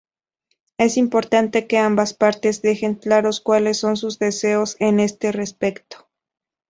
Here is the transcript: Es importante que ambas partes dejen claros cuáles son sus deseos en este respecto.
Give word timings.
Es 0.79 0.97
importante 0.97 1.67
que 1.67 1.77
ambas 1.77 2.15
partes 2.15 2.63
dejen 2.63 2.95
claros 2.95 3.39
cuáles 3.39 3.77
son 3.77 3.97
sus 3.97 4.17
deseos 4.17 4.75
en 4.79 4.99
este 4.99 5.31
respecto. 5.31 6.09